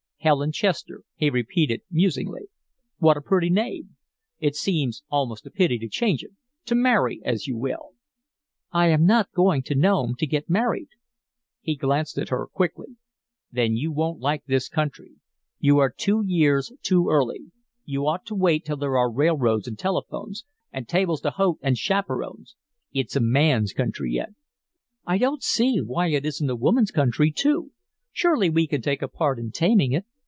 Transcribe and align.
"Helen 0.23 0.51
Chester," 0.51 1.01
he 1.15 1.31
repeated, 1.31 1.81
musingly. 1.89 2.43
"What 2.99 3.17
a 3.17 3.21
pretty 3.21 3.49
name! 3.49 3.95
It 4.37 4.55
seems 4.55 5.01
almost 5.09 5.47
a 5.47 5.49
pity 5.49 5.79
to 5.79 5.89
change 5.89 6.21
it 6.21 6.29
to 6.65 6.75
marry, 6.75 7.19
as 7.25 7.47
you 7.47 7.57
will." 7.57 7.93
"I 8.71 8.89
am 8.89 9.07
not 9.07 9.31
going 9.31 9.63
to 9.63 9.73
Nome 9.73 10.13
to 10.19 10.27
get 10.27 10.47
married." 10.47 10.89
He 11.59 11.75
glanced 11.75 12.19
at 12.19 12.29
her 12.29 12.45
quickly. 12.45 12.97
"Then 13.51 13.75
you 13.75 13.91
won't 13.91 14.19
like 14.19 14.45
this 14.45 14.69
country. 14.69 15.13
You 15.57 15.79
are 15.79 15.89
two 15.91 16.21
years 16.23 16.71
too 16.83 17.09
early; 17.09 17.51
you 17.83 18.05
ought 18.05 18.23
to 18.27 18.35
wait 18.35 18.63
till 18.65 18.77
there 18.77 18.97
are 18.97 19.11
railroads 19.11 19.67
and 19.67 19.75
telephones, 19.79 20.45
and 20.71 20.87
tables 20.87 21.21
d'hote, 21.21 21.57
and 21.63 21.79
chaperons. 21.79 22.55
It's 22.93 23.15
a 23.15 23.21
man's 23.21 23.73
country 23.73 24.13
yet." 24.13 24.35
"I 25.03 25.17
don't 25.17 25.41
see 25.41 25.77
why 25.81 26.09
it 26.09 26.27
isn't 26.27 26.47
a 26.47 26.55
woman's 26.55 26.91
country, 26.91 27.31
too. 27.31 27.71
Surely 28.13 28.49
we 28.49 28.67
can 28.67 28.81
take 28.81 29.01
a 29.01 29.07
part 29.07 29.39
in 29.39 29.51
taming 29.51 29.93
it. 29.93 30.05